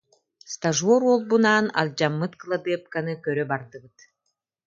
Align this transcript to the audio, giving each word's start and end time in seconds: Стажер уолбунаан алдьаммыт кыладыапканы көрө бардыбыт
Стажер 0.51 1.01
уолбунаан 1.09 1.65
алдьаммыт 1.79 2.33
кыладыапканы 2.39 3.13
көрө 3.25 3.43
бардыбыт 3.51 3.97